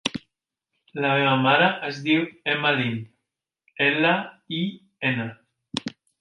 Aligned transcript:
La 1.03 1.09
meva 1.17 1.33
mare 1.41 1.67
es 1.89 1.99
diu 2.07 2.23
Emma 2.53 2.71
Lin: 2.79 2.97
ela, 3.89 4.15
i, 4.61 4.63
ena. 5.13 5.29